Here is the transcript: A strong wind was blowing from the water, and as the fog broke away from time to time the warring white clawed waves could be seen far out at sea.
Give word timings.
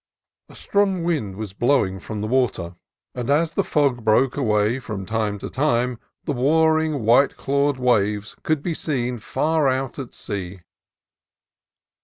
A 0.49 0.55
strong 0.55 1.03
wind 1.03 1.35
was 1.35 1.53
blowing 1.53 1.99
from 1.99 2.21
the 2.21 2.27
water, 2.27 2.75
and 3.13 3.29
as 3.29 3.51
the 3.51 3.63
fog 3.63 4.03
broke 4.03 4.35
away 4.35 4.79
from 4.79 5.05
time 5.05 5.37
to 5.37 5.47
time 5.47 5.99
the 6.23 6.31
warring 6.33 7.05
white 7.05 7.37
clawed 7.37 7.77
waves 7.77 8.35
could 8.41 8.63
be 8.63 8.73
seen 8.73 9.19
far 9.19 9.67
out 9.67 9.99
at 9.99 10.15
sea. 10.15 10.61